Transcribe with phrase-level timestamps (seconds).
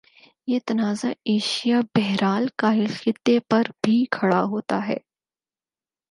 [0.47, 4.97] یہ تنازع ایشیا بحرالکاہل خطے پر بھی کھڑا ہوتا ہے